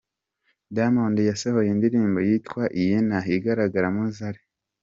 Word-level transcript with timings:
Diamond 0.75 1.15
yasohoye 1.29 1.69
indirimbo 1.71 2.19
yitwa 2.27 2.63
‘Iyena’ 2.81 3.17
igaragaramo 3.35 4.03
Zari. 4.17 4.41